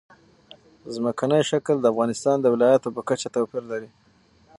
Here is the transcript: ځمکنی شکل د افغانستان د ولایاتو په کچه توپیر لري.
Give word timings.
ځمکنی 0.95 1.41
شکل 1.51 1.75
د 1.79 1.85
افغانستان 1.93 2.37
د 2.41 2.45
ولایاتو 2.53 2.89
په 2.95 3.01
کچه 3.09 3.27
توپیر 3.35 3.63
لري. 3.71 3.89